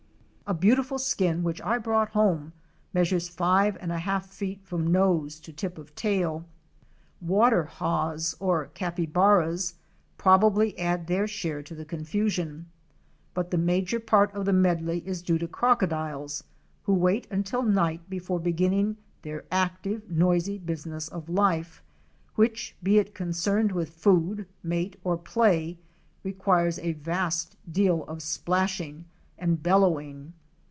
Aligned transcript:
A 0.47 0.53
beautiful 0.53 0.99
skin 0.99 1.43
which 1.43 1.61
I 1.61 1.77
brought 1.77 2.09
home 2.09 2.51
measures 2.93 3.29
five 3.29 3.77
and 3.79 3.89
a 3.89 3.99
half 3.99 4.29
feet 4.29 4.59
from 4.65 4.91
nose 4.91 5.39
to 5.39 5.53
tip 5.53 5.77
of 5.77 5.95
tail. 5.95 6.43
Water 7.21 7.63
haas, 7.63 8.35
or 8.37 8.65
capybaras, 8.73 9.75
probably 10.17 10.77
add 10.77 11.07
their 11.07 11.25
share 11.25 11.63
to 11.63 11.73
the 11.73 11.85
confusion, 11.85 12.65
but 13.33 13.49
the 13.49 13.57
major 13.57 13.97
part 13.97 14.33
of 14.33 14.43
the 14.43 14.51
medley 14.51 15.01
is 15.07 15.21
due 15.21 15.37
to 15.37 15.47
crocodiles, 15.47 16.43
who 16.83 16.95
wait 16.95 17.27
until 17.31 17.63
night 17.63 18.09
before 18.09 18.37
beginning 18.37 18.97
their 19.21 19.45
active, 19.53 20.09
noisy 20.11 20.57
business 20.57 21.07
of 21.07 21.29
life, 21.29 21.81
which, 22.35 22.75
be 22.83 22.97
it 22.99 23.15
concerned 23.15 23.71
with 23.71 23.91
food, 23.91 24.45
mate 24.63 24.99
or 25.05 25.15
play, 25.17 25.77
requires 26.25 26.77
a 26.79 26.91
vast 26.91 27.55
deal 27.71 28.03
of 28.03 28.21
splashing 28.21 29.05
and 29.39 29.63
bellowing. 29.63 30.33